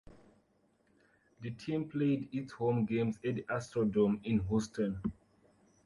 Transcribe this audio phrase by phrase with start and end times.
[1.41, 4.99] The team played its home games at the Astrodome in Houston